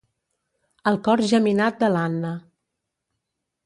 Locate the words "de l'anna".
1.85-2.37